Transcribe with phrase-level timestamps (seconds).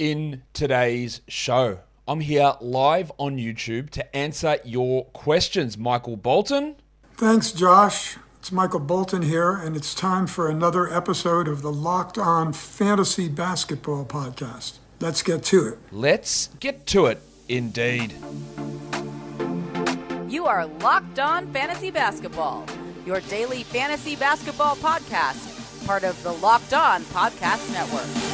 [0.00, 1.78] in today's show.
[2.08, 5.76] I'm here live on YouTube to answer your questions.
[5.76, 6.76] Michael Bolton.
[7.14, 8.16] Thanks, Josh.
[8.38, 13.28] It's Michael Bolton here, and it's time for another episode of the Locked On Fantasy
[13.28, 14.78] Basketball Podcast.
[15.00, 15.78] Let's get to it.
[15.92, 18.14] Let's get to it, indeed.
[20.30, 22.64] You are Locked On Fantasy Basketball,
[23.04, 28.29] your daily fantasy basketball podcast, part of the Locked On Podcast Network.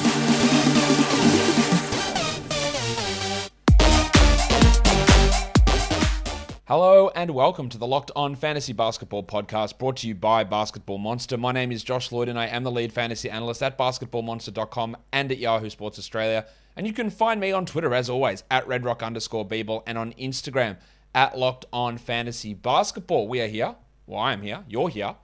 [6.68, 10.98] Hello and welcome to the Locked On Fantasy Basketball podcast brought to you by Basketball
[10.98, 11.36] Monster.
[11.36, 15.30] My name is Josh Lloyd and I am the lead fantasy analyst at basketballmonster.com and
[15.30, 16.44] at Yahoo Sports Australia.
[16.74, 20.12] And you can find me on Twitter as always at redrock underscore bball and on
[20.14, 20.76] Instagram
[21.14, 23.28] at Locked On Fantasy Basketball.
[23.28, 23.76] We are here.
[24.08, 24.64] Well, I am here.
[24.66, 25.14] You're here.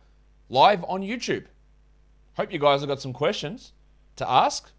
[0.48, 1.46] Live on YouTube.
[2.34, 3.72] Hope you guys have got some questions
[4.14, 4.70] to ask.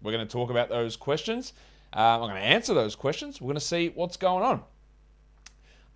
[0.00, 1.52] We're going to talk about those questions.
[1.92, 3.40] Uh, I'm going to answer those questions.
[3.40, 4.62] We're going to see what's going on.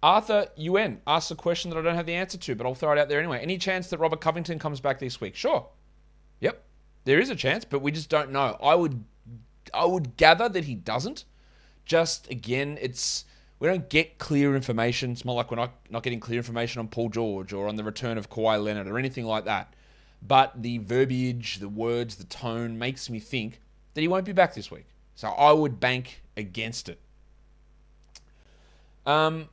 [0.05, 2.93] Arthur UN asks a question that I don't have the answer to, but I'll throw
[2.93, 3.41] it out there anyway.
[3.41, 5.35] Any chance that Robert Covington comes back this week?
[5.35, 5.67] Sure.
[6.41, 6.63] Yep.
[7.05, 8.59] There is a chance, but we just don't know.
[8.63, 9.03] I would
[9.73, 11.25] I would gather that he doesn't.
[11.87, 13.25] Just again, it's
[13.59, 15.13] we don't get clear information.
[15.13, 17.85] It's more like we're not, not getting clear information on Paul George or on the
[17.85, 19.73] return of Kawhi Leonard or anything like that.
[20.21, 23.63] But the verbiage, the words, the tone makes me think
[23.95, 24.85] that he won't be back this week.
[25.15, 27.01] So I would bank against it.
[29.07, 29.49] Um,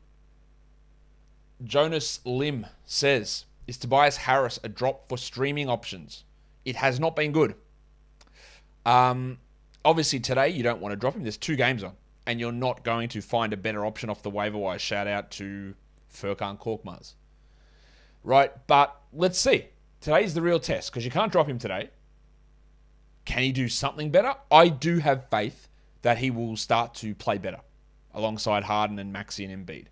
[1.63, 6.23] Jonas Lim says, Is Tobias Harris a drop for streaming options?
[6.65, 7.55] It has not been good.
[8.85, 9.39] Um,
[9.85, 11.23] obviously, today you don't want to drop him.
[11.23, 11.93] There's two games on,
[12.25, 14.79] and you're not going to find a better option off the waiver wire.
[14.79, 15.75] Shout out to
[16.13, 17.13] Furkan Korkmaz.
[18.23, 19.65] Right, but let's see.
[19.99, 21.89] Today's the real test because you can't drop him today.
[23.25, 24.33] Can he do something better?
[24.51, 25.67] I do have faith
[26.01, 27.59] that he will start to play better
[28.13, 29.85] alongside Harden and Maxey and Embiid.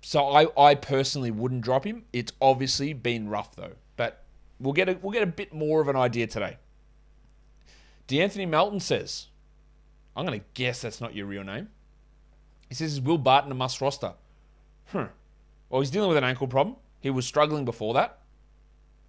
[0.00, 2.04] So I, I personally wouldn't drop him.
[2.12, 4.24] It's obviously been rough though, but
[4.58, 6.56] we'll get a, we'll get a bit more of an idea today.
[8.06, 9.26] D'Anthony Melton says,
[10.16, 11.68] I'm going to guess that's not your real name.
[12.68, 14.14] He says, Is Will Barton a must roster?
[14.86, 15.04] Hmm.
[15.68, 16.76] Well, he's dealing with an ankle problem.
[17.00, 18.18] He was struggling before that.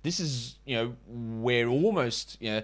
[0.03, 2.63] This is, you know, we're almost, you know,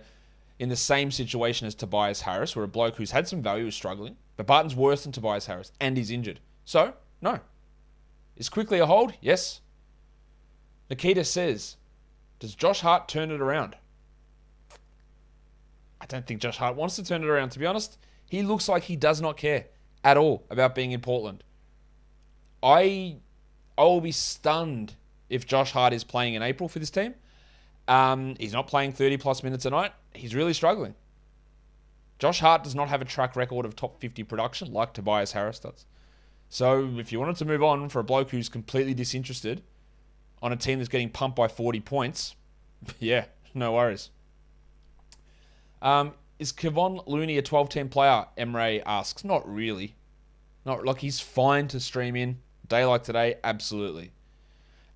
[0.59, 3.75] in the same situation as Tobias Harris, where a bloke who's had some value is
[3.75, 6.39] struggling, but Barton's worse than Tobias Harris and he's injured.
[6.66, 7.39] So, no,
[8.37, 9.13] is quickly a hold?
[9.21, 9.61] Yes.
[10.89, 11.75] Nikita says,
[12.39, 13.75] Does Josh Hart turn it around?
[15.99, 17.97] I don't think Josh Hart wants to turn it around, to be honest.
[18.27, 19.65] He looks like he does not care
[20.03, 21.43] at all about being in Portland.
[22.61, 23.17] I
[23.77, 24.95] I will be stunned
[25.29, 27.13] if Josh Hart is playing in April for this team.
[27.87, 29.93] Um, he's not playing 30 plus minutes a night.
[30.13, 30.95] He's really struggling.
[32.19, 35.59] Josh Hart does not have a track record of top 50 production like Tobias Harris
[35.59, 35.85] does.
[36.50, 39.62] So if you wanted to move on for a bloke who's completely disinterested
[40.41, 42.35] on a team that's getting pumped by 40 points,
[43.00, 44.09] yeah, no worries.
[45.81, 48.25] Um, is Kevon Looney a 12 10 player?
[48.38, 49.24] Emre asks.
[49.24, 49.96] Not really.
[50.66, 52.40] Not like he's fine to stream in.
[52.68, 54.12] Day like today, absolutely.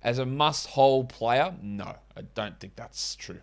[0.02, 3.40] As a must hold player, no, I don't think that's true.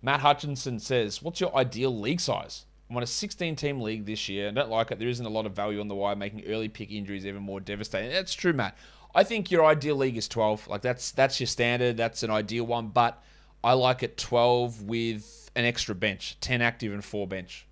[0.00, 2.64] Matt Hutchinson says, What's your ideal league size?
[2.92, 4.48] I'm on a 16 team league this year.
[4.48, 4.98] I don't like it.
[4.98, 7.58] There isn't a lot of value on the wire, making early pick injuries even more
[7.58, 8.10] devastating.
[8.10, 8.76] That's true, Matt.
[9.14, 10.68] I think your ideal league is 12.
[10.68, 11.96] Like that's that's your standard.
[11.96, 12.88] That's an ideal one.
[12.88, 13.22] But
[13.64, 17.66] I like it 12 with an extra bench, 10 active and four bench.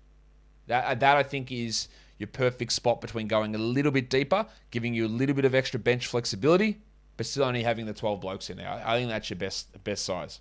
[0.65, 4.95] That that I think is your perfect spot between going a little bit deeper, giving
[4.95, 6.79] you a little bit of extra bench flexibility,
[7.17, 8.81] but still only having the 12 blokes in there.
[8.83, 10.39] I think that's your best best size.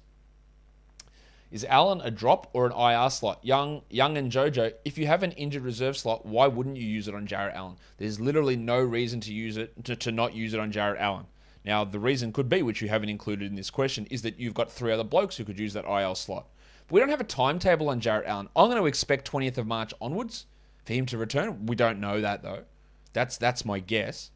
[1.50, 3.44] Is Allen a drop or an IR slot?
[3.44, 7.08] Young, Young and JoJo, if you have an injured reserve slot, why wouldn't you use
[7.08, 7.76] it on Jarrett Allen?
[7.98, 11.26] There's literally no reason to use it to, to not use it on Jarrett Allen.
[11.64, 14.54] Now, the reason could be, which you haven't included in this question, is that you've
[14.54, 16.46] got three other blokes who could use that IL slot.
[16.86, 18.48] But we don't have a timetable on Jarrett Allen.
[18.54, 20.46] I'm going to expect 20th of March onwards
[20.84, 21.66] for him to return.
[21.66, 22.64] We don't know that though.
[23.12, 24.30] That's that's my guess.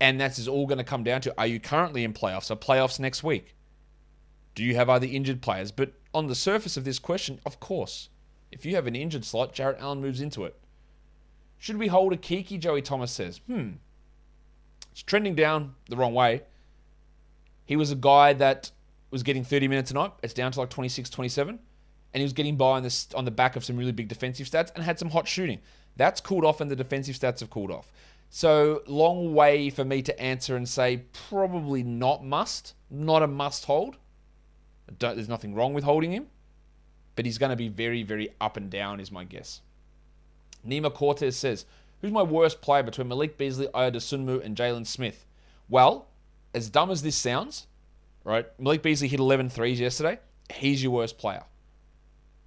[0.00, 2.50] And that's all going to come down to are you currently in playoffs?
[2.50, 3.54] Are playoffs next week?
[4.54, 5.70] Do you have other injured players?
[5.70, 8.08] But on the surface of this question, of course.
[8.50, 10.56] If you have an injured slot, Jarrett Allen moves into it.
[11.58, 12.58] Should we hold Okeke?
[12.58, 13.40] Joey Thomas says.
[13.46, 13.72] Hmm.
[14.90, 16.42] It's trending down the wrong way.
[17.64, 18.70] He was a guy that
[19.10, 20.12] was getting 30 minutes a night.
[20.22, 21.58] It's down to like 26, 27.
[22.12, 24.72] And he was getting by on, on the back of some really big defensive stats
[24.74, 25.60] and had some hot shooting.
[25.96, 27.92] That's cooled off, and the defensive stats have cooled off.
[28.30, 33.64] So, long way for me to answer and say probably not must, not a must
[33.64, 33.96] hold
[34.98, 36.26] there's nothing wrong with holding him.
[37.16, 39.60] but he's going to be very, very up and down, is my guess.
[40.66, 41.66] Nima Cortez says,
[42.00, 45.26] Who's my worst player between Malik Beasley, Ayo Dosunmu, and Jalen Smith?
[45.68, 46.08] Well,
[46.54, 47.66] as dumb as this sounds,
[48.24, 48.46] right?
[48.58, 50.18] Malik Beasley hit 11 threes yesterday.
[50.50, 51.42] He's your worst player.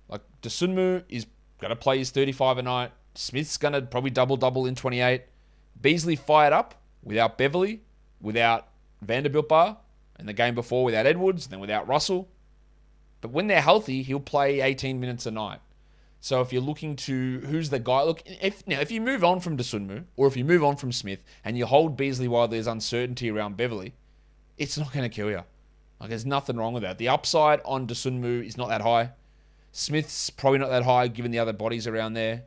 [0.10, 1.28] Like, Dosunmu is
[1.60, 2.92] going to play his 35 a night.
[3.16, 5.22] Smith's going to probably double double in 28.
[5.80, 7.82] Beasley fired up without Beverley,
[8.22, 8.68] without
[9.02, 9.78] Vanderbilt Bar,
[10.18, 12.28] and the game before without Edwards, then without Russell.
[13.24, 15.62] But when they're healthy, he'll play 18 minutes a night.
[16.20, 19.40] So if you're looking to who's the guy, look if now if you move on
[19.40, 22.68] from Dosunmu or if you move on from Smith and you hold Beasley while there's
[22.68, 23.94] uncertainty around Beverley,
[24.58, 25.42] it's not going to kill you.
[26.02, 26.98] Like there's nothing wrong with that.
[26.98, 29.12] The upside on Dosunmu is not that high.
[29.72, 32.44] Smith's probably not that high given the other bodies around there.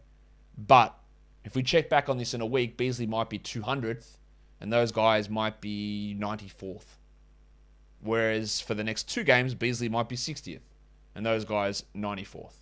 [0.58, 0.94] But
[1.42, 4.18] if we check back on this in a week, Beasley might be 200th
[4.60, 6.98] and those guys might be 94th.
[8.00, 10.60] Whereas for the next two games, Beasley might be 60th
[11.14, 12.54] and those guys 94th.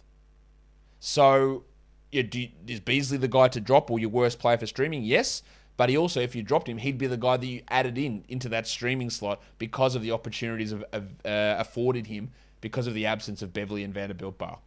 [1.00, 1.64] So,
[2.12, 5.02] yeah, do, is Beasley the guy to drop or your worst player for streaming?
[5.02, 5.42] Yes.
[5.76, 8.24] But he also, if you dropped him, he'd be the guy that you added in
[8.28, 12.30] into that streaming slot because of the opportunities of, of uh, afforded him
[12.60, 14.58] because of the absence of Beverley and Vanderbilt Bar.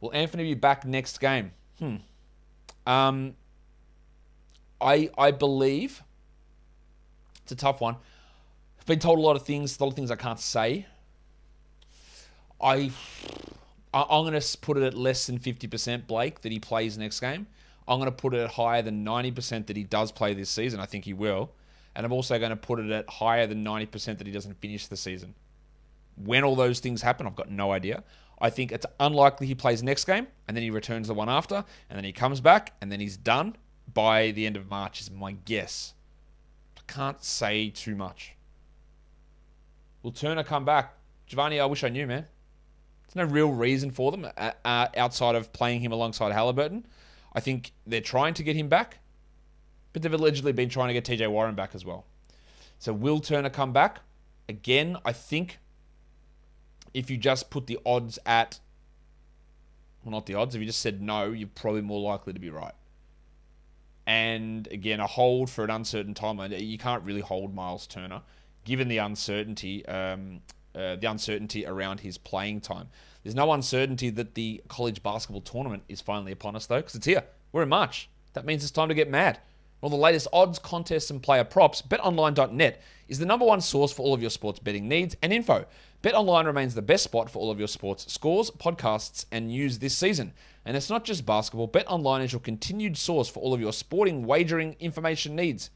[0.00, 1.52] Will Anthony be back next game?
[1.78, 1.96] Hmm.
[2.86, 3.34] Um,
[4.80, 6.02] I I believe
[7.42, 7.96] it's a tough one.
[8.84, 10.84] I've been told a lot of things, a lot of things I can't say.
[12.60, 12.90] I
[13.94, 17.46] I'm going to put it at less than 50%, Blake, that he plays next game.
[17.88, 20.80] I'm going to put it at higher than 90% that he does play this season.
[20.80, 21.50] I think he will.
[21.96, 24.86] And I'm also going to put it at higher than 90% that he doesn't finish
[24.86, 25.34] the season.
[26.22, 28.04] When all those things happen, I've got no idea.
[28.38, 31.64] I think it's unlikely he plays next game and then he returns the one after
[31.88, 33.56] and then he comes back and then he's done
[33.94, 35.94] by the end of March, is my guess.
[36.76, 38.34] I can't say too much.
[40.04, 40.92] Will Turner come back?
[41.26, 42.26] Giovanni, I wish I knew, man.
[43.06, 46.86] There's no real reason for them uh, uh, outside of playing him alongside Halliburton.
[47.32, 48.98] I think they're trying to get him back,
[49.94, 52.04] but they've allegedly been trying to get TJ Warren back as well.
[52.78, 54.00] So will Turner come back?
[54.46, 55.58] Again, I think
[56.92, 58.60] if you just put the odds at,
[60.04, 62.50] well, not the odds, if you just said no, you're probably more likely to be
[62.50, 62.74] right.
[64.06, 66.38] And again, a hold for an uncertain time.
[66.52, 68.20] You can't really hold Miles Turner
[68.64, 69.86] given the uncertainty.
[69.86, 70.40] Um,
[70.74, 72.88] uh, the uncertainty around his playing time.
[73.22, 77.06] There's no uncertainty that the college basketball tournament is finally upon us, though, because it's
[77.06, 77.22] here.
[77.52, 78.08] We're in March.
[78.32, 79.38] That means it's time to get mad.
[79.80, 84.02] All the latest odds, contests, and player props, betonline.net is the number one source for
[84.02, 85.66] all of your sports betting needs and info.
[86.02, 89.96] BetOnline remains the best spot for all of your sports scores, podcasts, and news this
[89.96, 90.32] season.
[90.64, 94.26] And it's not just basketball, BetOnline is your continued source for all of your sporting
[94.26, 95.70] wagering information needs.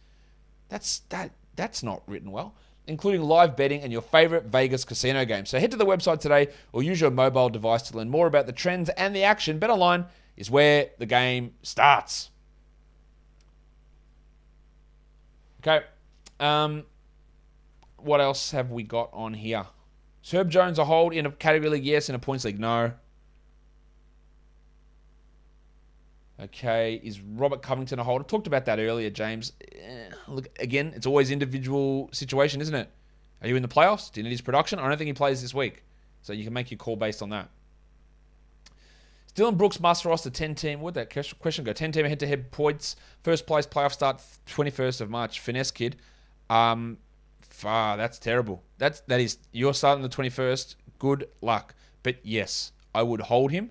[0.69, 2.55] That's that that's not written well
[2.89, 5.51] including live betting and your favorite Vegas casino games.
[5.51, 8.47] So head to the website today or use your mobile device to learn more about
[8.47, 9.61] the trends and the action.
[9.61, 10.07] BetOnline
[10.37, 12.31] is where the game starts.
[15.61, 15.85] Okay.
[16.41, 16.85] Um,
[17.97, 19.67] what else have we got on here?
[20.31, 22.09] Herb Jones a hold in a category league, yes.
[22.09, 22.93] In a points league, no.
[26.41, 28.21] Okay, is Robert Covington a hold?
[28.21, 29.53] I talked about that earlier, James.
[29.73, 32.89] Eh, look, again, it's always individual situation, isn't it?
[33.43, 34.13] Are you in the playoffs?
[34.13, 34.79] Do you need his production?
[34.79, 35.85] I don't think he plays this week.
[36.23, 37.51] So you can make your call based on that.
[39.35, 40.81] Dillon Brooks must roster 10 team.
[40.81, 41.73] Would that question go?
[41.73, 42.97] 10 team head to head points.
[43.23, 45.41] First place playoff start 21st of March.
[45.41, 45.97] Finesse kid.
[46.51, 46.99] Um,
[47.41, 48.63] far, that's terrible.
[48.79, 50.75] That's that is you're starting the 21st.
[50.99, 51.75] Good luck.
[52.03, 53.71] But yes, I would hold him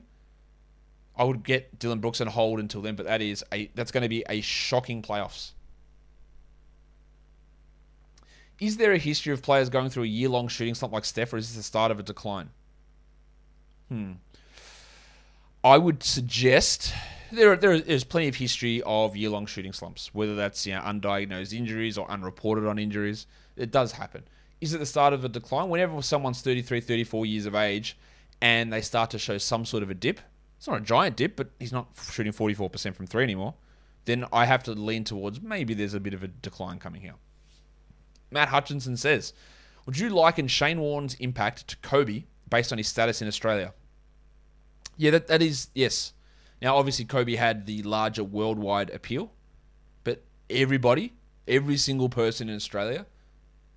[1.17, 4.03] I would get Dillon Brooks and hold until then, but that is a that's going
[4.03, 5.51] to be a shocking playoffs.
[8.59, 11.33] Is there a history of players going through a year long shooting slump like Steph,
[11.33, 12.49] or is this the start of a decline?
[13.89, 14.13] Hmm.
[15.63, 16.93] I would suggest
[17.31, 20.81] there, there is plenty of history of year long shooting slumps, whether that's you know,
[20.81, 23.27] undiagnosed injuries or unreported on injuries.
[23.55, 24.23] It does happen.
[24.61, 25.69] Is it the start of a decline?
[25.69, 27.97] Whenever someone's 33, 34 years of age
[28.41, 30.19] and they start to show some sort of a dip,
[30.57, 33.53] it's not a giant dip, but he's not shooting 44% from three anymore.
[34.05, 37.15] Then I have to lean towards maybe there's a bit of a decline coming here.
[38.31, 39.33] Matt Hutchinson says,
[39.85, 43.73] Would you liken Shane Warne's impact to Kobe based on his status in Australia?
[44.95, 46.13] Yeah, that, that is, yes.
[46.61, 49.31] Now, obviously, Kobe had the larger worldwide appeal,
[50.03, 51.13] but everybody,
[51.47, 53.05] every single person in Australia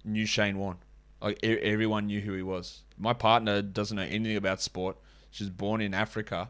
[0.02, 0.78] knew Shane Warne.
[1.20, 2.84] Like, everyone knew who he was.
[2.96, 4.96] My partner doesn't know anything about sport.
[5.30, 6.49] She's born in Africa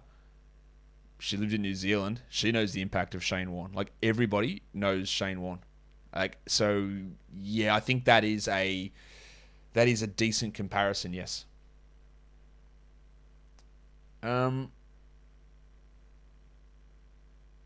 [1.21, 2.23] she lived in New Zealand.
[2.29, 3.73] She knows the impact of Shane Warne.
[3.73, 5.61] Like everybody knows Shane Warne.
[6.15, 6.91] Like so,
[7.39, 8.91] yeah, I think that is a
[9.75, 11.13] that is a decent comparison.
[11.13, 11.45] Yes.
[14.23, 14.71] Um,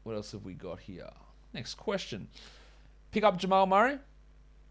[0.02, 1.10] what else have we got here?
[1.52, 2.28] Next question.
[3.10, 3.98] Pick up Jamal Murray?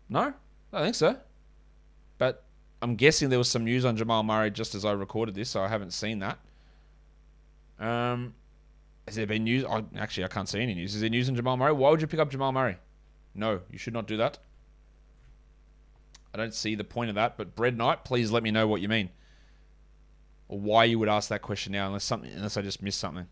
[0.10, 0.34] No,
[0.72, 1.18] I think so.
[2.18, 2.44] But
[2.82, 5.62] I'm guessing there was some news on Jamal Murray just as I recorded this, so
[5.62, 6.38] I haven't seen that.
[7.80, 8.34] Um,
[9.06, 9.66] has there been news?
[9.98, 10.96] Actually, I can't see any news.
[10.96, 11.74] Is there news on Jamal Murray?
[11.74, 12.78] Why would you pick up Jamal Murray?
[13.36, 14.38] No, you should not do that.
[16.34, 17.38] I don't see the point of that.
[17.38, 19.10] But Bread Knight, please let me know what you mean,
[20.48, 23.28] or why you would ask that question now, unless something, unless I just missed something.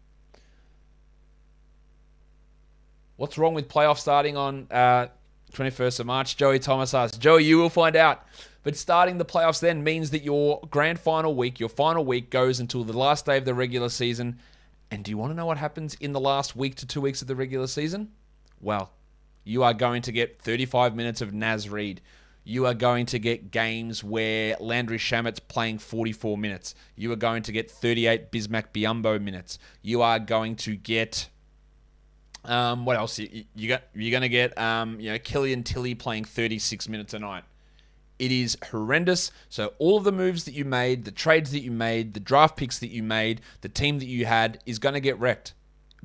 [3.16, 5.08] What's wrong with playoff starting on uh,
[5.54, 6.38] 21st of March?
[6.38, 7.18] Joey Thomas asks.
[7.18, 8.26] Joey, you will find out.
[8.64, 12.60] But starting the playoffs then means that your grand final week, your final week, goes
[12.60, 14.40] until the last day of the regular season.
[14.92, 17.22] And do you want to know what happens in the last week to two weeks
[17.22, 18.12] of the regular season?
[18.60, 18.92] Well,
[19.46, 22.02] you are going to get 35 minutes of Naz Reid.
[22.44, 26.76] You are going to get games where Landry Shamet's playing 44 minutes.
[26.96, 29.60] You are going to get 38 Bismack Biyombo minutes.
[29.82, 31.30] You are going to get
[32.44, 33.20] um, what else?
[33.20, 37.14] You, you got you're going to get um, you know Killian Tillie playing 36 minutes
[37.14, 37.44] a night.
[38.22, 39.32] It is horrendous.
[39.50, 42.56] So all of the moves that you made, the trades that you made, the draft
[42.56, 45.56] picks that you made, the team that you had is going to get wrecked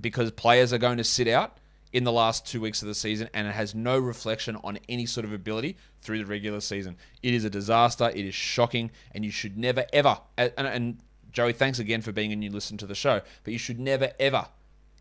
[0.00, 1.58] because players are going to sit out
[1.92, 5.04] in the last two weeks of the season and it has no reflection on any
[5.04, 6.96] sort of ability through the regular season.
[7.22, 8.08] It is a disaster.
[8.08, 10.16] It is shocking, and you should never ever.
[10.38, 10.98] And, and
[11.32, 13.20] Joey, thanks again for being a new listener to the show.
[13.44, 14.48] But you should never ever,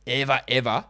[0.05, 0.85] ever, ever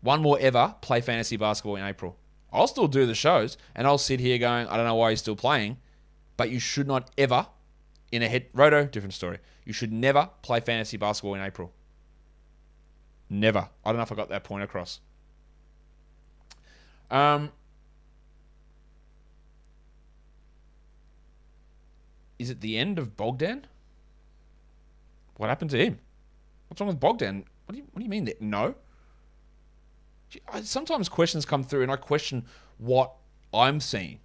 [0.00, 2.16] one more ever play fantasy basketball in April.
[2.52, 5.20] I'll still do the shows and I'll sit here going, I don't know why he's
[5.20, 5.78] still playing,
[6.36, 7.46] but you should not ever,
[8.10, 9.38] in a hit, roto, different story.
[9.64, 11.72] You should never play fantasy basketball in April.
[13.28, 13.68] Never.
[13.84, 15.00] I don't know if I got that point across.
[17.10, 17.50] Um,
[22.38, 23.66] is it the end of Bogdan?
[25.36, 25.98] What happened to him?
[26.68, 27.44] What's wrong with Bogdan?
[27.66, 28.24] What do you, what do you mean?
[28.24, 28.40] That?
[28.40, 28.74] No
[30.62, 32.44] sometimes questions come through and I question
[32.78, 33.12] what
[33.52, 34.20] I'm seeing.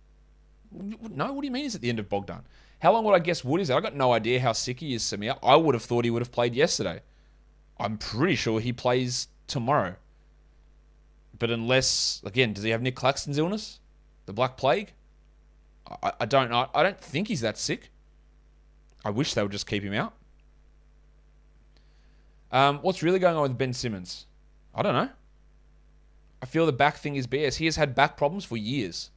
[0.71, 2.41] No, what do you mean is at the end of Bogdan?
[2.79, 3.71] How long would I guess Wood is?
[3.71, 5.37] I got no idea how sick he is, Samir.
[5.41, 7.01] I would have thought he would have played yesterday.
[7.79, 9.95] I'm pretty sure he plays tomorrow.
[11.39, 13.79] But unless, again, does he have Nick Claxton's illness?
[14.25, 14.93] The Black Plague?
[16.01, 16.69] I, I don't know.
[16.73, 17.89] I don't think he's that sick.
[19.05, 20.13] I wish they would just keep him out.
[22.51, 24.27] Um, what's really going on with Ben Simmons?
[24.75, 25.09] I don't know.
[26.43, 27.55] I feel the back thing is BS.
[27.55, 29.11] He has had back problems for years.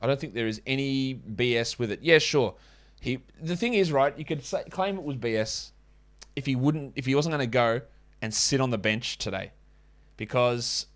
[0.00, 2.00] I don't think there is any BS with it.
[2.02, 2.54] Yeah, sure.
[2.98, 5.72] He the thing is, right, you could say, claim it was BS
[6.34, 7.82] if he wouldn't if he wasn't going to go
[8.22, 9.52] and sit on the bench today.
[10.16, 10.86] Because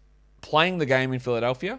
[0.41, 1.79] playing the game in Philadelphia,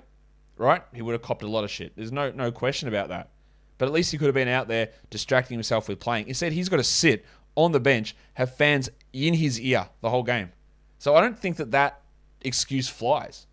[0.58, 0.84] right?
[0.94, 1.96] He would have copped a lot of shit.
[1.96, 3.32] There's no no question about that.
[3.80, 6.28] But at least he could have been out there distracting himself with playing.
[6.28, 10.22] Instead, he's got to sit on the bench, have fans in his ear the whole
[10.22, 10.52] game.
[11.00, 12.02] So I don't think that that
[12.44, 13.48] excuse flies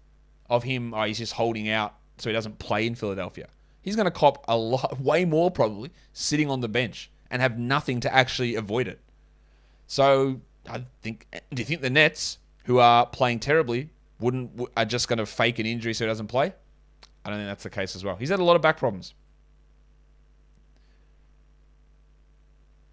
[0.51, 3.49] of him, oh, he's just holding out so he doesn't play in Philadelphia.
[3.81, 7.59] He's going to cop a lot, way more probably, sitting on the bench and have
[7.59, 9.01] nothing to actually avoid it.
[9.87, 13.91] So I think, do you think the Nets, who are playing terribly,
[14.21, 16.53] wouldn't are just going to fake an injury so he doesn't play?
[17.25, 18.17] I don't think that's the case as well.
[18.17, 19.15] He's had a lot of back problems.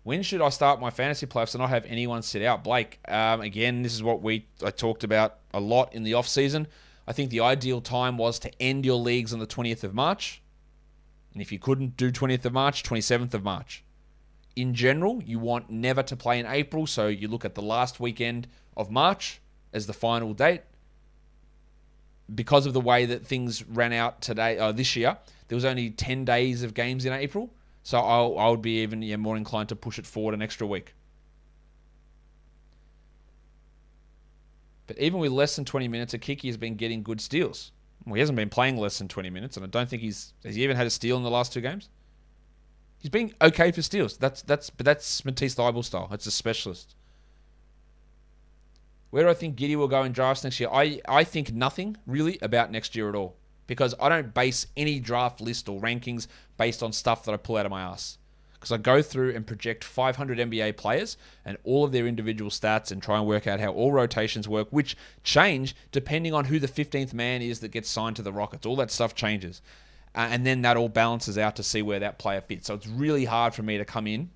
[0.03, 2.63] When should I start my fantasy playoffs and not have anyone sit out?
[2.63, 6.27] Blake, um, again, this is what we I talked about a lot in the off
[6.27, 6.67] season.
[7.07, 10.41] I think the ideal time was to end your leagues on the 20th of March.
[11.33, 13.83] And if you couldn't do 20th of March, 27th of March.
[14.55, 17.99] In general, you want never to play in April, so you look at the last
[17.99, 18.47] weekend
[18.77, 19.41] of March
[19.73, 20.61] as the final date.
[22.33, 25.91] Because of the way that things ran out today, uh, this year, there was only
[25.91, 27.51] 10 days of games in April.
[27.83, 30.65] So I'll, I would be even yeah, more inclined to push it forward an extra
[30.65, 30.95] week.
[34.87, 37.71] But even with less than 20 minutes, Okeke has been getting good steals.
[38.05, 40.55] Well, he hasn't been playing less than 20 minutes, and I don't think he's has
[40.55, 41.89] he even had a steal in the last two games.
[42.99, 44.17] He's been okay for steals.
[44.17, 46.07] That's that's but that's Matisse Thybulle style.
[46.11, 46.95] It's a specialist.
[49.09, 50.69] Where do I think Giddey will go in drafts next year?
[50.71, 54.99] I, I think nothing really about next year at all because I don't base any
[54.99, 56.27] draft list or rankings
[56.57, 58.17] based on stuff that I pull out of my ass
[58.65, 62.91] because I go through and project 500 NBA players and all of their individual stats
[62.91, 66.67] and try and work out how all rotations work, which change depending on who the
[66.67, 68.65] 15th man is that gets signed to the Rockets.
[68.65, 69.61] All that stuff changes.
[70.15, 72.65] Uh, and then that all balances out to see where that player fits.
[72.65, 74.31] So it's really hard for me to come in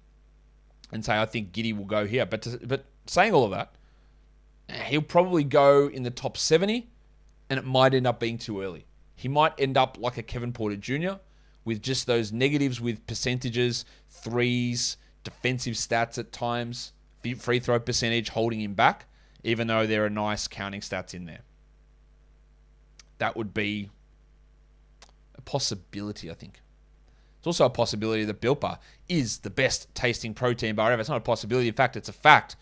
[0.92, 2.28] and say, I think Giddey will go here.
[2.28, 3.74] But, to, but saying all of that,
[4.86, 6.88] he'll probably go in the top 70
[7.50, 8.86] and it might end up being too early.
[9.16, 11.14] He might end up like a Kevin Porter Jr.,
[11.70, 16.94] with just those negatives with percentages, threes, defensive stats at times,
[17.38, 19.06] free throw percentage holding him back,
[19.44, 21.42] even though there are nice counting stats in there.
[23.20, 23.90] That would be
[25.36, 26.62] a possibility, I think.
[27.38, 31.00] It's also a possibility that Built Bar is the best tasting protein bar ever.
[31.00, 31.70] It's not a possibility.
[31.70, 32.58] In fact, it's a fact.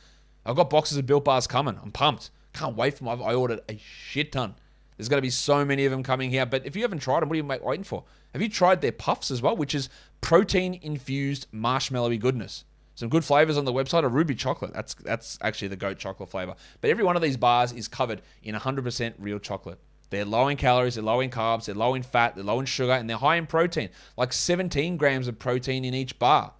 [0.45, 1.79] I've got boxes of Built Bars coming.
[1.81, 2.29] I'm pumped.
[2.53, 3.23] Can't wait for them.
[3.23, 4.55] I ordered a shit ton.
[4.95, 6.45] There's going to be so many of them coming here.
[6.45, 8.03] But if you haven't tried them, what are you waiting for?
[8.33, 9.89] Have you tried their puffs as well, which is
[10.21, 12.65] protein infused marshmallowy goodness?
[12.95, 14.73] Some good flavors on the website are ruby chocolate.
[14.73, 16.55] That's that's actually the goat chocolate flavor.
[16.81, 19.79] But every one of these bars is covered in 100% real chocolate.
[20.09, 22.65] They're low in calories, they're low in carbs, they're low in fat, they're low in
[22.65, 23.89] sugar, and they're high in protein.
[24.17, 26.53] Like 17 grams of protein in each bar.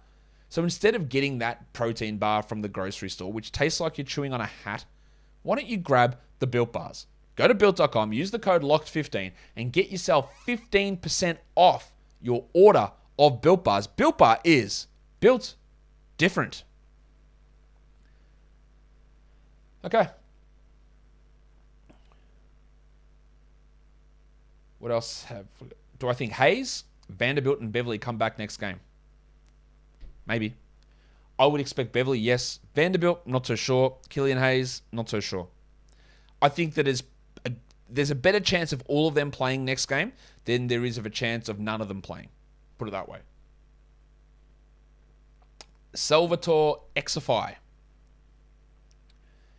[0.48, 4.04] So instead of getting that protein bar from the grocery store, which tastes like you're
[4.04, 4.84] chewing on a hat,
[5.42, 7.06] why don't you grab the Built Bars?
[7.36, 13.40] Go to built.com, use the code LOCKED15, and get yourself 15% off your order of
[13.40, 13.86] Built Bars.
[13.86, 14.86] Built Bar is
[15.20, 15.54] built
[16.16, 16.64] different.
[19.84, 20.08] Okay.
[24.78, 25.46] What else have
[25.98, 28.78] do I think Hayes, Vanderbilt, and Beverley come back next game?
[30.26, 30.54] Maybe.
[31.38, 32.60] I would expect Beverley, yes.
[32.74, 33.96] Vanderbilt, not so sure.
[34.08, 35.48] Killian Hayes, not so sure.
[36.42, 37.02] I think that is
[37.44, 37.52] a,
[37.88, 40.12] there's a better chance of all of them playing next game
[40.44, 42.28] than there is of a chance of none of them playing.
[42.78, 43.18] Put it that way.
[45.94, 47.56] Salvatore Exify.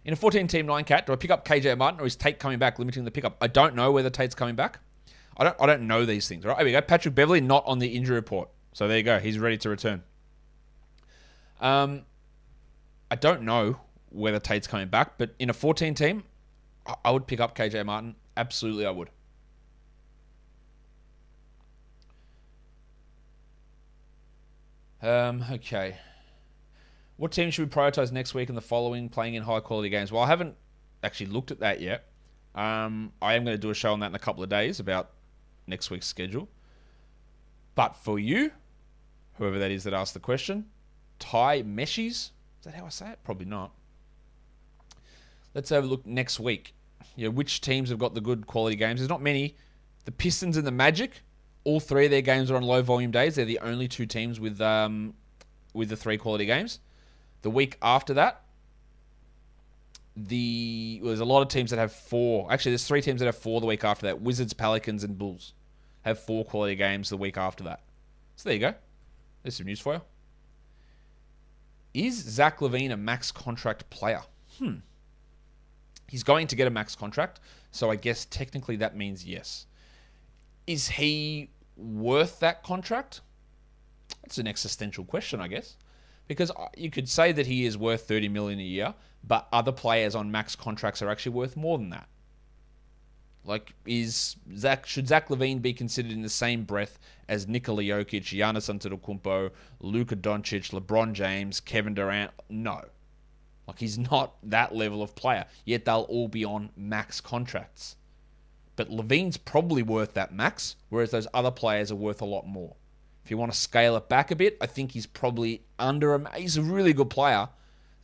[0.05, 2.39] In a 14 team 9 cat, do I pick up KJ Martin or is Tate
[2.39, 3.37] coming back, limiting the pickup?
[3.41, 4.79] I don't know whether Tate's coming back.
[5.37, 6.45] I don't I don't know these things.
[6.45, 6.81] Right, here we go.
[6.81, 8.49] Patrick Beverley not on the injury report.
[8.73, 9.19] So there you go.
[9.19, 10.03] He's ready to return.
[11.59, 12.03] Um,
[13.11, 16.23] I don't know whether Tate's coming back, but in a 14 team,
[17.03, 18.15] I would pick up KJ Martin.
[18.37, 19.09] Absolutely, I would.
[25.01, 25.97] Um, okay.
[27.17, 30.11] What team should we prioritize next week and the following playing in high quality games?
[30.11, 30.55] Well, I haven't
[31.03, 32.05] actually looked at that yet.
[32.55, 34.79] Um, I am going to do a show on that in a couple of days
[34.79, 35.11] about
[35.67, 36.49] next week's schedule.
[37.75, 38.51] But for you,
[39.37, 40.65] whoever that is that asked the question,
[41.19, 42.31] Ty Meshes, is
[42.63, 43.19] that how I say it?
[43.23, 43.71] Probably not.
[45.53, 46.73] Let's have a look next week.
[47.17, 48.99] Know, which teams have got the good quality games?
[48.99, 49.55] There's not many.
[50.05, 51.21] The Pistons and the Magic,
[51.69, 53.35] all three of their games are on low volume days.
[53.35, 55.13] They're the only two teams with um,
[55.73, 56.79] with the three quality games.
[57.43, 58.41] The week after that,
[60.15, 62.51] the well, there's a lot of teams that have four.
[62.51, 64.19] Actually, there's three teams that have four the week after that.
[64.19, 65.53] Wizards, Pelicans, and Bulls
[66.01, 67.81] have four quality games the week after that.
[68.35, 68.73] So there you go.
[69.43, 70.01] There's some news for you.
[71.93, 74.21] Is Zach LaVine a max contract player?
[74.57, 74.77] Hmm.
[76.07, 79.67] He's going to get a max contract, so I guess technically that means yes.
[80.65, 83.21] Is he worth that contract?
[84.23, 85.77] That's an existential question, I guess.
[86.27, 89.71] Because uh, you could say that he is worth 30 million a year, but other
[89.71, 92.07] players on max contracts are actually worth more than that.
[93.45, 98.23] Like, is Zach should Zach LaVine be considered in the same breath as Nikola Jokic,
[98.23, 102.31] Giannis Antetokounmpo, Luka Doncic, LeBron James, Kevin Durant?
[102.49, 102.83] No,
[103.69, 105.45] like he's not that level of player.
[105.63, 107.95] Yet they'll all be on max contracts.
[108.79, 112.77] But LaVine's probably worth that max, whereas those other players are worth a lot more.
[113.25, 116.37] If you want to scale it back a bit, I think he's probably under a.
[116.37, 117.49] He's a really good player.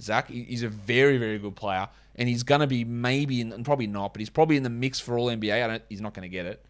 [0.02, 3.64] Zach, he's a very, very good player, and he's going to be maybe, in, and
[3.64, 5.80] probably not, but he's probably in the mix for all NBA.
[5.88, 6.66] He's not going to get it.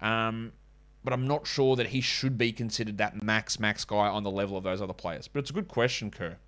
[0.00, 0.52] Um,
[1.04, 4.32] but I'm not sure that he should be considered that max, max guy on the
[4.32, 5.28] level of those other players.
[5.28, 6.38] But it's a good question, Kerr.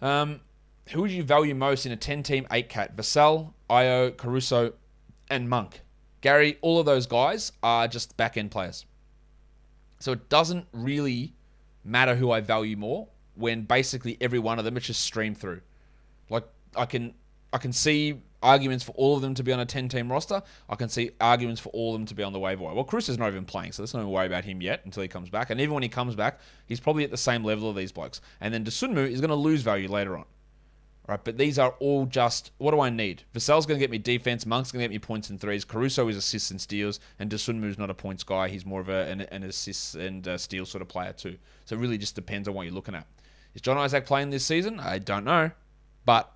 [0.00, 0.40] Um,
[0.90, 2.96] who would you value most in a 10 team 8 cat?
[2.96, 4.74] Vassell, Ayo, Caruso,
[5.30, 5.80] and Monk.
[6.20, 8.86] Gary, all of those guys are just back end players.
[10.00, 11.34] So it doesn't really
[11.84, 15.60] matter who I value more when basically every one of them is just streamed through.
[16.30, 16.44] Like
[16.76, 17.14] I can
[17.52, 20.42] I can see arguments for all of them to be on a 10 team roster.
[20.68, 22.74] I can see arguments for all of them to be on the waiver wire.
[22.74, 25.02] Well, Chris is not even playing, so let's not even worry about him yet until
[25.02, 25.50] he comes back.
[25.50, 28.20] And even when he comes back, he's probably at the same level of these blokes.
[28.40, 30.26] And then Dosunmu is going to lose value later on.
[31.06, 33.24] Right, but these are all just what do I need?
[33.34, 34.46] Vassell's going to get me defense.
[34.46, 35.62] Monk's going to get me points and threes.
[35.62, 38.48] Caruso is assists and steals, and Dosunmu's not a points guy.
[38.48, 41.36] He's more of a, an, an assists and uh, steal sort of player too.
[41.66, 43.06] So it really just depends on what you're looking at.
[43.54, 44.80] Is John Isaac playing this season?
[44.80, 45.50] I don't know,
[46.06, 46.32] but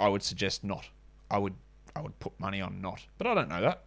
[0.00, 0.88] I would suggest not.
[1.30, 1.54] I would
[1.94, 3.84] I would put money on not, but I don't know that.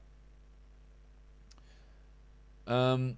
[2.73, 3.17] Um,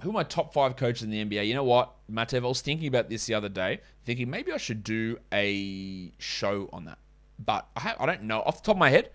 [0.00, 1.46] who are my top five coaches in the NBA?
[1.46, 4.56] You know what, Matev, I was thinking about this the other day, thinking maybe I
[4.56, 6.98] should do a show on that.
[7.38, 9.10] But I, I don't know off the top of my head,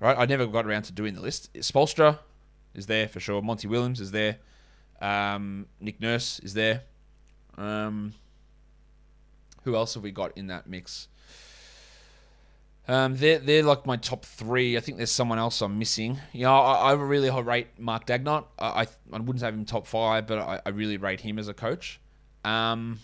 [0.00, 0.16] right?
[0.18, 1.52] I never got around to doing the list.
[1.54, 2.18] Spoelstra
[2.74, 3.42] is there for sure.
[3.42, 4.38] Monty Williams is there.
[5.00, 6.82] Um, Nick Nurse is there.
[7.56, 8.14] Um,
[9.64, 11.08] who else have we got in that mix?
[12.88, 14.78] Um, they're they're like my top three.
[14.78, 16.18] I think there's someone else I'm missing.
[16.32, 18.46] You know, I, I really rate Mark Daigneault.
[18.58, 21.48] I, I, I wouldn't have him top five, but I, I really rate him as
[21.48, 22.00] a coach.
[22.48, 22.98] Um,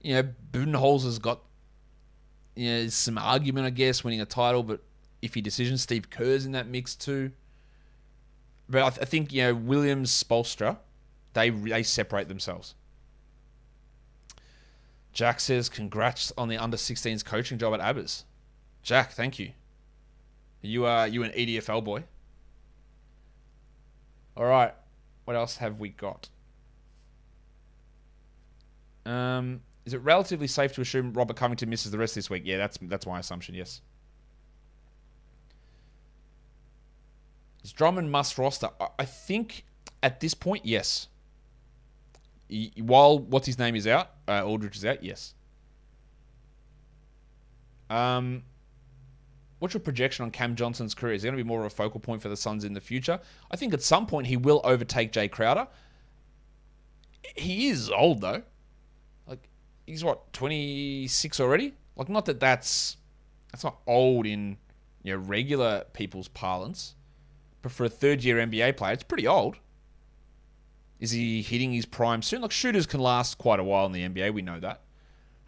[0.00, 1.40] you know, Budenholzer's got
[2.54, 4.80] you know some argument, I guess, winning a title, but
[5.22, 5.76] iffy decision.
[5.76, 7.32] Steve Kerr's in that mix too.
[8.68, 10.78] But I, th- I think you know Williams, Spoelstra,
[11.34, 12.74] they they separate themselves.
[15.12, 18.24] Jack says, "Congrats on the under 16s coaching job at Abbas."
[18.82, 19.50] Jack, thank you.
[20.62, 22.04] You are you an EDFL boy.
[24.36, 24.72] All right,
[25.26, 26.30] what else have we got?
[29.06, 32.42] Um, is it relatively safe to assume Robert Covington misses the rest this week?
[32.44, 33.54] Yeah, that's that's my assumption.
[33.54, 33.80] Yes.
[37.64, 38.68] Is Drummond must roster?
[38.98, 39.64] I think
[40.02, 41.08] at this point, yes
[42.80, 45.02] while what's his name is out, uh, Aldridge is out.
[45.02, 45.34] Yes.
[47.90, 48.42] Um,
[49.58, 51.14] what's your projection on Cam Johnson's career?
[51.14, 52.80] Is he going to be more of a focal point for the Suns in the
[52.80, 53.20] future?
[53.50, 55.66] I think at some point he will overtake Jay Crowder.
[57.34, 58.42] He is old though.
[59.86, 61.74] He's what twenty six already.
[61.96, 62.96] Like not that that's
[63.52, 64.56] that's not old in
[65.02, 66.94] you know regular people's parlance,
[67.62, 69.56] but for a third year NBA player, it's pretty old.
[70.98, 72.42] Is he hitting his prime soon?
[72.42, 74.32] Like shooters can last quite a while in the NBA.
[74.32, 74.82] We know that.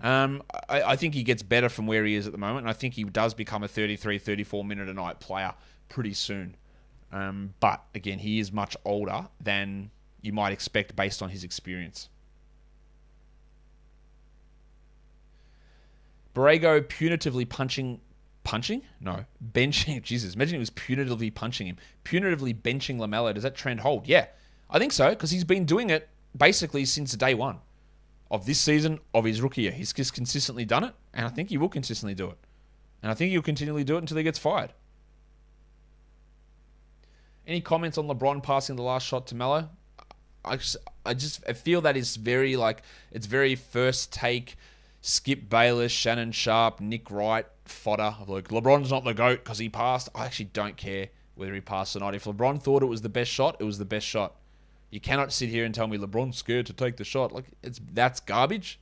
[0.01, 2.71] Um, I, I, think he gets better from where he is at the moment, and
[2.71, 5.55] I think he does become a 33, 34 minute a night player
[5.89, 6.57] pretty soon.
[7.11, 9.91] Um, but again, he is much older than
[10.23, 12.11] you might expect based on his experience.
[16.39, 18.01] Borrego punitively punching,
[18.45, 18.83] punching?
[19.01, 20.01] No, benching.
[20.03, 21.77] Jesus, imagine he was punitively punching him.
[22.05, 23.35] Punitively benching Lamelo.
[23.35, 24.07] Does that trend hold?
[24.07, 24.27] Yeah,
[24.71, 27.59] I think so because he's been doing it basically since day one
[28.31, 29.73] of this season of his rookie year.
[29.73, 32.39] He's just consistently done it, and I think he will consistently do it.
[33.03, 34.73] And I think he'll continually do it until he gets fired.
[37.47, 39.71] Any comments on LeBron passing the last shot to Melo?
[40.45, 44.57] I just, I just I feel that is very like it's very first take.
[45.01, 48.15] Skip Bayless, Shannon Sharpe, Nick Wright fodder.
[48.27, 50.09] Like LeBron's not the goat because he passed.
[50.15, 52.15] I actually don't care whether he passed or not.
[52.15, 54.35] If LeBron thought it was the best shot, it was the best shot.
[54.91, 57.33] You cannot sit here and tell me LeBron's scared to take the shot.
[57.33, 58.81] Like it's that's garbage.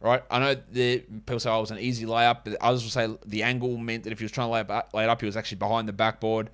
[0.00, 0.22] Right?
[0.30, 3.18] I know the people say oh, it was an easy layup, but others will say
[3.26, 5.26] the angle meant that if he was trying to lay, up, lay it up, he
[5.26, 6.50] was actually behind the backboard.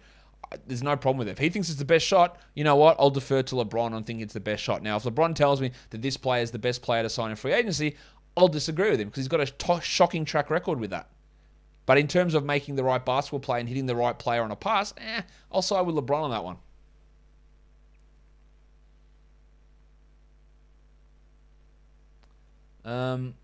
[0.67, 1.33] There's no problem with it.
[1.33, 2.97] If he thinks it's the best shot, you know what?
[2.99, 4.83] I'll defer to LeBron on thinking it's the best shot.
[4.83, 7.37] Now, if LeBron tells me that this player is the best player to sign in
[7.37, 7.97] free agency,
[8.37, 11.09] I'll disagree with him because he's got a to- shocking track record with that.
[11.87, 14.51] But in terms of making the right basketball play and hitting the right player on
[14.51, 16.57] a pass, eh, I'll side with LeBron on that one.
[22.85, 23.35] Um,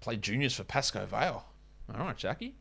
[0.00, 1.44] play juniors for Pascoe Vale.
[1.92, 2.54] All right, Jackie.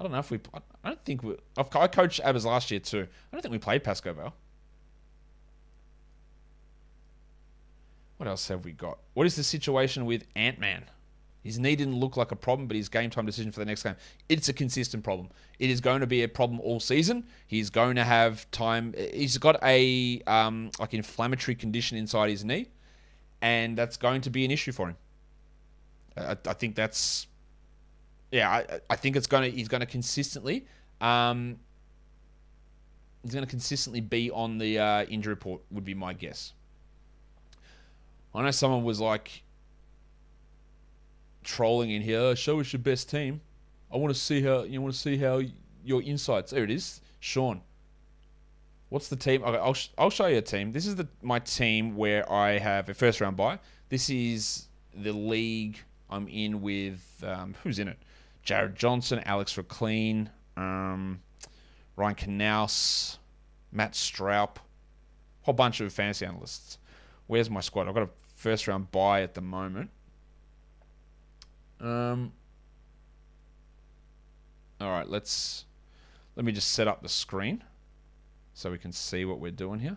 [0.00, 0.40] I don't know if we.
[0.82, 1.36] I don't think we.
[1.56, 3.06] I coached Abbas last year too.
[3.32, 4.34] I don't think we played Pascoe Vale.
[8.16, 8.98] What else have we got?
[9.14, 10.84] What is the situation with Ant Man?
[11.44, 13.82] His knee didn't look like a problem, but his game time decision for the next
[13.82, 13.96] game,
[14.30, 15.28] it's a consistent problem.
[15.58, 17.26] It is going to be a problem all season.
[17.46, 18.94] He's going to have time.
[18.96, 22.68] He's got a um, like inflammatory condition inside his knee,
[23.42, 24.96] and that's going to be an issue for him.
[26.16, 27.26] I, I think that's
[28.32, 28.50] yeah.
[28.50, 30.66] I, I think it's going to he's going to consistently
[31.02, 31.58] um,
[33.22, 35.60] he's going to consistently be on the uh, injury report.
[35.70, 36.54] Would be my guess.
[38.34, 39.42] I know someone was like
[41.44, 42.18] trolling in here.
[42.18, 43.40] Oh, show us your best team.
[43.92, 45.40] I want to see how you want to see how
[45.84, 46.50] your insights.
[46.50, 47.60] There it is, Sean.
[48.88, 49.44] What's the team?
[49.44, 50.72] Okay, I'll I'll show you a team.
[50.72, 53.58] This is the my team where I have a first round buy.
[53.88, 55.78] This is the league
[56.10, 57.02] I'm in with.
[57.24, 57.98] Um, who's in it?
[58.42, 61.20] Jared Johnson, Alex Rikleen, um,
[61.96, 63.18] Ryan Knaus,
[63.72, 64.56] Matt Stroup,
[65.42, 66.78] whole bunch of fantasy analysts.
[67.26, 67.88] Where's my squad?
[67.88, 68.08] I've got a
[68.44, 69.88] first round buy at the moment.
[71.80, 72.30] Um,
[74.78, 75.64] all right, let's
[76.36, 77.64] let me just set up the screen
[78.52, 79.96] so we can see what we're doing here.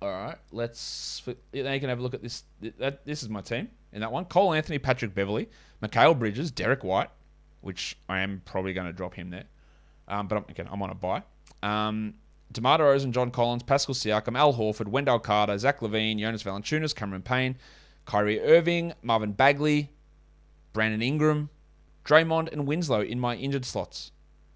[0.00, 1.22] All right, let's.
[1.52, 2.44] Now you can have a look at this.
[2.78, 5.50] That, this is my team in that one: Cole Anthony, Patrick Beverley,
[5.82, 7.10] Mikal Bridges, Derrick White,
[7.60, 9.44] which I am probably going to drop him there.
[10.08, 11.22] Um, but I'm, again, I'm on a buy.
[11.62, 12.14] Um,
[12.52, 17.22] DeMar DeRozan, John Collins, Pascal Siakam, Al Horford, Wendell Carter, Zach LaVine, Jonas Valanciunas, Cameron
[17.22, 17.56] Payne,
[18.04, 19.90] Kyrie Irving, Marvin Bagley,
[20.72, 21.50] Brandon Ingram,
[22.04, 24.12] Draymond and Winslow in my injured slots.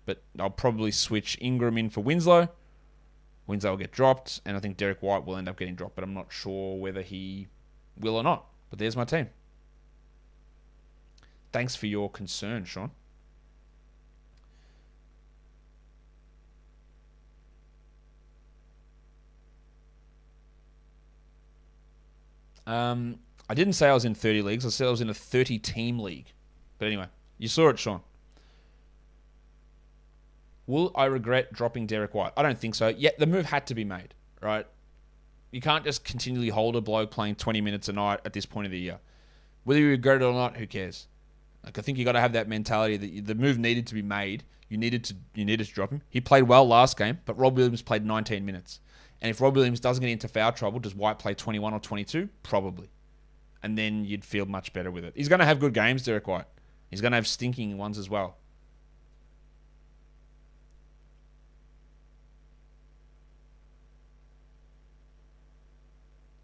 [0.07, 2.49] But I'll probably switch Ingram in for Winslow.
[3.47, 6.05] Winslow will get dropped, and I think Derrick White will end up getting dropped, but
[6.05, 7.49] I'm not sure whether he
[7.99, 8.47] will or not.
[8.71, 9.29] But there's my team.
[11.53, 12.93] Thanks for your concern, Sean.
[22.67, 23.19] Um,
[23.49, 24.65] I didn't say I was in 30 leagues.
[24.65, 26.33] I said I was in a 30 team league.
[26.79, 27.07] But anyway,
[27.39, 28.01] you saw it, Sean.
[30.67, 32.33] Will I regret dropping Derrick White?
[32.37, 32.89] I don't think so.
[32.89, 34.67] Yet the move had to be made, right?
[35.51, 38.67] You can't just continually hold a bloke playing 20 minutes a night at this point
[38.67, 39.01] of the year.
[39.65, 41.09] Whether you regret it or not, who cares?
[41.65, 44.03] Like I think you got to have that mentality that the move needed to be
[44.03, 44.45] made.
[44.69, 46.03] You needed to you needed to drop him.
[46.09, 48.81] He played well last game, but Rob Williams played 19 minutes.
[49.23, 52.29] And if Rob Williams doesn't get into foul trouble, does White play 21 or 22?
[52.43, 52.89] Probably.
[53.63, 55.13] And then you'd feel much better with it.
[55.15, 56.47] He's going to have good games, Derrick White.
[56.91, 58.37] He's going to have stinking ones as well.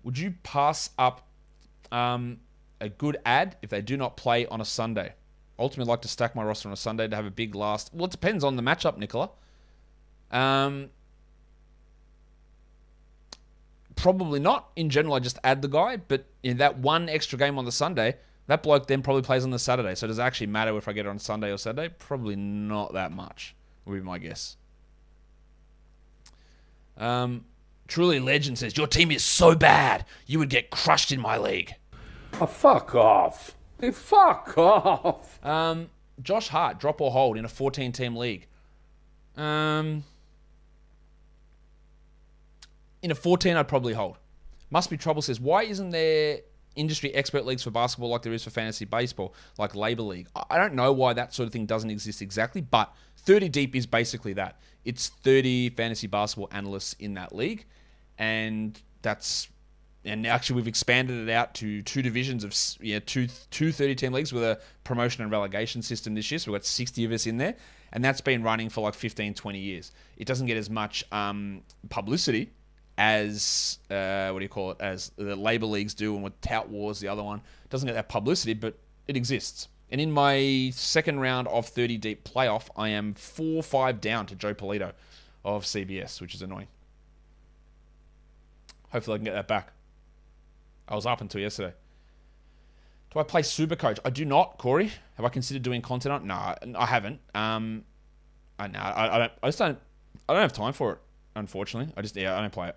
[0.04, 1.26] Would you pass up
[1.90, 2.38] um,
[2.80, 5.14] a good ad if they do not play on a Sunday?
[5.58, 7.92] Ultimately, like to stack my roster on a Sunday to have a big last.
[7.92, 9.30] Well, it depends on the matchup, Nicola.
[10.30, 10.90] Um,
[13.96, 14.70] probably not.
[14.76, 17.72] In general, I just add the guy, but in that one extra game on the
[17.72, 19.94] Sunday, that bloke then probably plays on the Saturday.
[19.94, 21.92] So does it actually matter if I get it on Sunday or Saturday?
[21.98, 23.54] Probably not that much,
[23.84, 24.56] would be my guess.
[26.96, 27.44] Um,
[27.88, 31.74] Truly Legend says, Your team is so bad, you would get crushed in my league.
[32.40, 33.56] Oh, fuck off.
[33.80, 35.44] Hey, fuck off.
[35.44, 35.88] Um,
[36.22, 38.46] Josh Hart, drop or hold in a 14 team league.
[39.36, 40.04] Um,
[43.06, 44.18] in a 14, I'd probably hold.
[44.70, 46.40] Must be trouble says, Why isn't there
[46.74, 50.28] industry expert leagues for basketball like there is for fantasy baseball, like LABR League?
[50.50, 53.86] I don't know why that sort of thing doesn't exist exactly, but 30 deep is
[53.86, 54.58] basically that.
[54.84, 57.64] It's 30 fantasy basketball analysts in that league
[58.18, 59.48] and that's
[60.04, 64.12] and actually we've expanded it out to two divisions of yeah two two 30 team
[64.12, 67.26] leagues with a promotion and relegation system this year so we've got 60 of us
[67.26, 67.54] in there
[67.92, 71.62] and that's been running for like 15 20 years it doesn't get as much um,
[71.88, 72.50] publicity
[72.98, 76.68] as uh, what do you call it as the LABR leagues do and with tout
[76.68, 81.20] wars the other one doesn't get that publicity but it exists and in my second
[81.20, 84.92] round of 30 deep playoff i am 4-5 down to joe polito
[85.44, 86.68] of cbs which is annoying
[88.90, 89.72] Hopefully, I can get that back.
[90.88, 91.74] I was up until yesterday.
[93.12, 93.98] Do I play Super Coach?
[94.04, 94.90] I do not, Corey.
[95.16, 96.26] Have I considered doing content on?
[96.26, 97.20] No, I haven't.
[97.34, 97.84] Um,
[98.58, 99.32] I no, I, I don't.
[99.42, 99.78] I just don't.
[100.28, 100.98] I don't have time for it.
[101.34, 102.76] Unfortunately, I just yeah, I don't play it.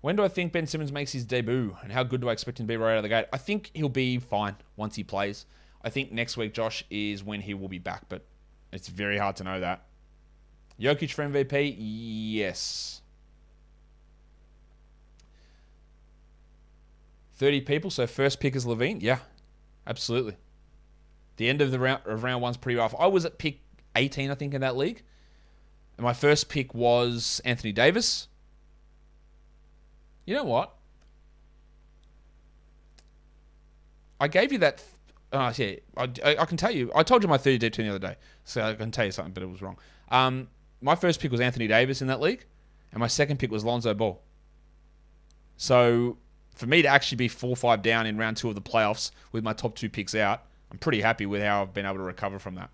[0.00, 2.58] When do I think Ben Simmons makes his debut, and how good do I expect
[2.58, 3.26] him to be right out of the gate?
[3.32, 5.44] I think he'll be fine once he plays.
[5.82, 8.24] I think next week, Josh, is when he will be back, but
[8.72, 9.82] it's very hard to know that.
[10.80, 11.76] Jokic for MVP?
[11.78, 13.02] Yes.
[17.34, 19.02] 30 people, so first pick is LaVine?
[19.02, 19.18] Yeah,
[19.86, 20.36] absolutely.
[21.36, 22.94] The end of the round of round one's pretty rough.
[22.98, 23.60] I was at pick
[23.96, 25.02] 18, I think, in that league.
[25.96, 28.28] And my first pick was Anthony Davis.
[30.24, 30.74] You know what?
[34.20, 34.82] I gave you that.
[35.32, 36.90] Uh, yeah, I, I, can tell you.
[36.94, 39.12] I told you my 30 deep team the other day, so I can tell you
[39.12, 39.78] something, but it was wrong.
[40.10, 40.48] Um,
[40.82, 42.44] my first pick was Anthony Davis in that league,
[42.92, 44.20] and my second pick was Lonzo Ball.
[45.56, 46.18] So
[46.54, 49.44] for me to actually be four five down in round two of the playoffs with
[49.44, 52.38] my top two picks out, I'm pretty happy with how I've been able to recover
[52.38, 52.70] from that.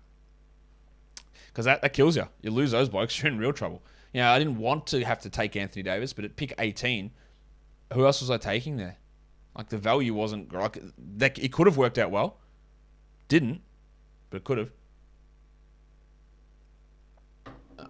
[1.47, 2.27] Because that, that kills you.
[2.41, 3.81] You lose those blokes, you're in real trouble.
[4.13, 7.11] You know, I didn't want to have to take Anthony Davis, but at pick 18,
[7.93, 8.97] who else was I taking there?
[9.55, 10.81] Like the value wasn't like
[11.17, 11.39] that.
[11.39, 12.37] It could have worked out well.
[13.27, 13.61] Didn't,
[14.29, 14.71] but it could have.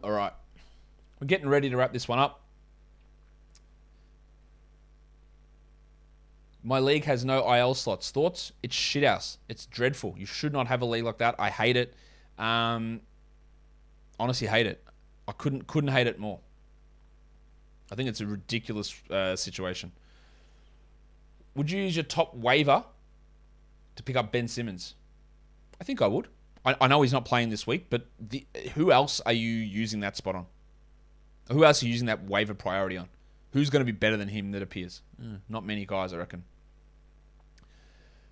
[0.03, 0.33] All right.
[1.19, 2.41] We're getting ready to wrap this one up.
[6.63, 8.11] My league has no IL slots.
[8.11, 8.51] Thoughts?
[8.61, 9.37] It's shithouse.
[9.47, 10.15] It's dreadful.
[10.17, 11.35] You should not have a league like that.
[11.39, 11.93] I hate it.
[12.37, 13.01] Um,
[14.19, 14.83] honestly, hate it.
[15.27, 16.39] I couldn't couldn't hate it more.
[17.91, 19.91] I think it's a ridiculous uh, situation.
[21.55, 22.83] Would you use your top waiver
[23.95, 24.95] to pick up Ben Simmons?
[25.79, 26.27] I think I would.
[26.65, 28.45] I, I know he's not playing this week, but the,
[28.75, 30.45] who else are you using that spot on?
[31.51, 33.07] Who else are you using that waiver priority on?
[33.53, 35.01] Who's going to be better than him that appears?
[35.21, 36.43] Mm, not many guys, I reckon.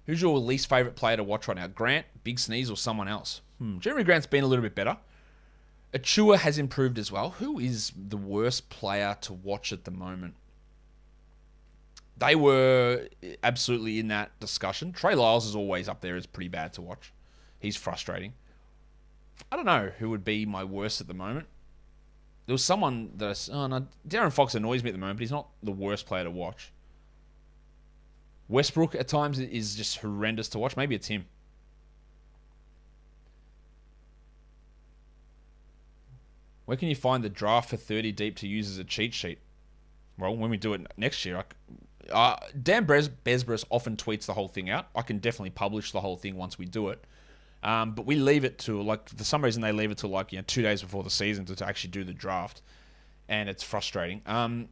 [0.05, 1.67] Who's your least favorite player to watch right now?
[1.67, 3.41] Grant, Big Sneeze, or someone else?
[3.57, 3.77] Hmm.
[3.77, 4.97] Jerami Grant's been a little bit better.
[5.95, 7.31] Achiuwa has improved as well.
[7.31, 10.35] Who is the worst player to watch at the moment?
[12.17, 13.07] they were
[13.43, 14.91] absolutely in that discussion.
[14.91, 16.15] Trey Lyles is always up there.
[16.15, 17.11] It's pretty bad to watch.
[17.59, 18.33] He's frustrating.
[19.51, 21.47] I don't know who would be my worst at the moment.
[22.45, 25.21] There was someone that I, oh no, De'Aaron Fox annoys me at the moment, but
[25.21, 26.71] he's not the worst player to watch.
[28.47, 30.77] Westbrook at times is just horrendous to watch.
[30.77, 31.25] Maybe it's him.
[36.65, 39.39] Where can you find the draft for 30 deep to use as a cheat sheet?
[40.17, 44.47] Well, when we do it next year, I, uh, Dan Besbris often tweets the whole
[44.47, 44.87] thing out.
[44.95, 47.03] I can definitely publish the whole thing once we do it.
[47.63, 50.31] Um, but we leave it to like for some reason they leave it to like
[50.31, 52.61] you know two days before the season to, to actually do the draft,
[53.27, 54.21] and it's frustrating.
[54.27, 54.69] Um,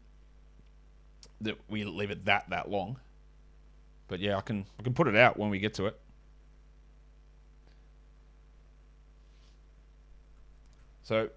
[1.41, 2.97] that we leave it that that long.
[4.07, 5.99] But yeah, I can I can put it out when we get to it.
[11.01, 11.29] So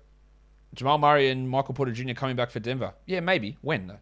[0.77, 2.13] Jamal Murray and Michael Porter Jr.
[2.13, 2.93] coming back for Denver.
[3.07, 3.57] Yeah, maybe.
[3.63, 3.99] When?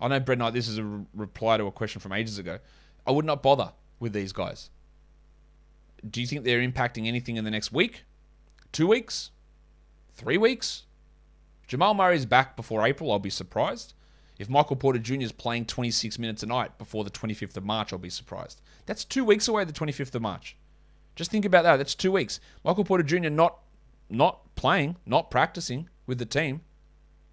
[0.00, 0.54] I know Brett Knight.
[0.54, 2.58] This is a re- reply to a question from ages ago.
[3.06, 4.70] I would not bother with these guys.
[6.08, 8.04] Do you think they're impacting anything in the next week?
[8.72, 9.30] Two weeks?
[10.14, 10.84] Three weeks?
[11.66, 13.10] Jamal Murray's back before April.
[13.10, 13.94] I'll be surprised.
[14.38, 15.14] If Michael Porter Jr.
[15.22, 18.60] is playing 26 minutes a night before the 25th of March, I'll be surprised.
[18.86, 20.56] That's two weeks away, the 25th of March.
[21.16, 21.76] Just think about that.
[21.76, 22.40] That's two weeks.
[22.64, 23.30] Michael Porter Jr.
[23.30, 23.58] not
[24.10, 26.60] not playing, not practicing with the team.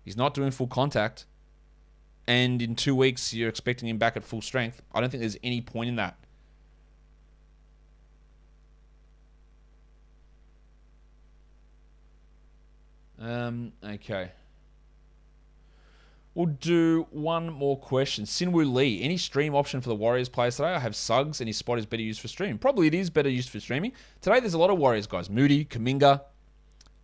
[0.04, 1.26] He's not doing full contact.
[2.28, 4.82] And in two weeks, you're expecting him back at full strength.
[4.94, 6.18] I don't think there's any point in that.
[13.20, 14.32] Um, okay.
[16.34, 18.24] We'll do one more question.
[18.24, 20.70] Sinwoo Lee, any stream option for the Warriors players today?
[20.70, 22.58] I have Suggs and his spot is better used for streaming.
[22.58, 23.92] Probably it is better used for streaming.
[24.22, 25.30] Today there's a lot of Warriors guys.
[25.30, 26.22] Moody, Kuminga,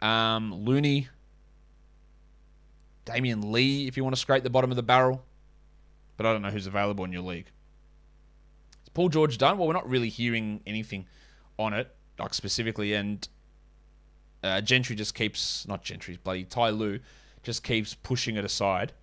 [0.01, 1.09] um, Looney,
[3.07, 5.23] Damion Lee, if you want to scrape the bottom of the barrel.
[6.17, 7.47] But I don't know who's available in your league.
[8.83, 9.57] Is Paul George done?
[9.57, 11.05] Well, we're not really hearing anything
[11.57, 13.27] on it, like specifically, and
[14.43, 16.99] uh, Gentry just keeps, not Gentry, bloody Ty Lue
[17.43, 18.93] just keeps pushing it aside.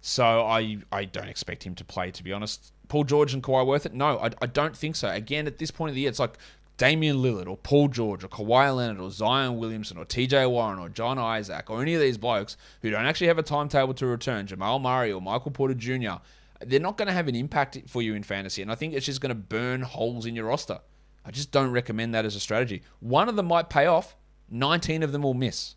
[0.00, 2.72] So I I don't expect him to play, to be honest.
[2.88, 3.92] Paul George and Kawhi worth it?
[3.92, 5.08] No, I, I don't think so.
[5.10, 6.38] Again, at this point of the year, it's like
[6.78, 10.88] Damian Lillard or Paul George or Kawhi Leonard or Zion Williamson or TJ Warren or
[10.88, 14.46] John Isaac or any of these blokes who don't actually have a timetable to return,
[14.46, 16.22] Jamal Murray or Michael Porter Jr.,
[16.64, 18.62] they're not going to have an impact for you in fantasy.
[18.62, 20.78] And I think it's just going to burn holes in your roster.
[21.24, 22.82] I just don't recommend that as a strategy.
[23.00, 24.16] One of them might pay off,
[24.50, 25.74] 19 of them will miss.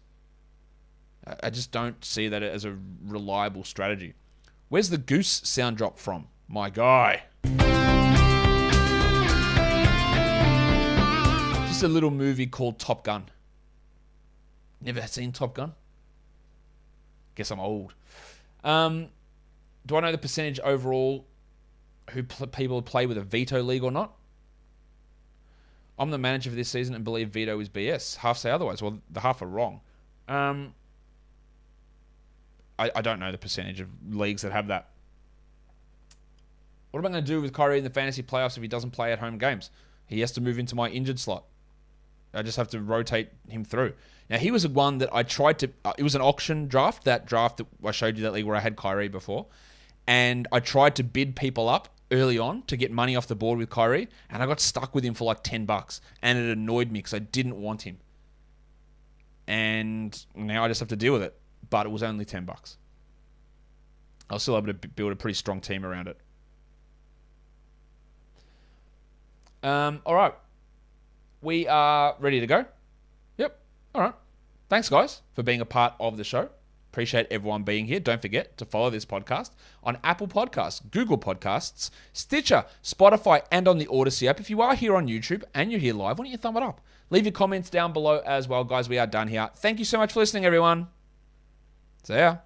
[1.43, 4.13] I just don't see that as a reliable strategy.
[4.69, 6.27] Where's the goose sound drop from?
[6.47, 7.23] My guy.
[11.83, 13.25] A little movie called Top Gun.
[14.81, 15.73] Never seen Top Gun?
[17.35, 17.93] Guess I'm old.
[18.63, 19.07] Um,
[19.85, 21.25] do I know the percentage overall
[22.11, 24.13] who pl- people play with a veto league or not?
[25.97, 28.17] I'm the manager for this season and believe veto is BS.
[28.17, 28.81] Half say otherwise.
[28.81, 29.81] Well, the half are wrong.
[30.27, 30.73] Um,
[32.79, 34.89] I, I don't know the percentage of leagues that have that.
[36.89, 38.91] What am I going to do with Kyrie in the fantasy playoffs if he doesn't
[38.91, 39.69] play at home games?
[40.07, 41.45] He has to move into my injured slot.
[42.33, 43.93] I just have to rotate him through.
[44.29, 45.69] Now he was one that I tried to.
[45.83, 47.03] Uh, it was an auction draft.
[47.03, 49.47] That draft that I showed you that league where I had Kyrie before,
[50.07, 53.57] and I tried to bid people up early on to get money off the board
[53.57, 56.91] with Kyrie, and I got stuck with him for like ten bucks, and it annoyed
[56.91, 57.97] me because I didn't want him.
[59.47, 61.35] And now I just have to deal with it
[61.71, 62.77] but it was only 10 bucks.
[64.29, 66.17] I was still able to build a pretty strong team around it.
[69.63, 70.33] Um, all right.
[71.41, 72.65] We are ready to go.
[73.37, 73.59] Yep.
[73.95, 74.13] All right.
[74.69, 76.49] Thanks, guys, for being a part of the show.
[76.91, 77.99] Appreciate everyone being here.
[77.99, 79.51] Don't forget to follow this podcast
[79.83, 84.41] on Apple Podcasts, Google Podcasts, Stitcher, Spotify, and on the Odyssey app.
[84.41, 86.63] If you are here on YouTube and you're here live, why don't you thumb it
[86.63, 86.81] up?
[87.09, 88.89] Leave your comments down below as well, guys.
[88.89, 89.49] We are done here.
[89.55, 90.87] Thank you so much for listening, everyone.
[92.03, 92.37] See ya.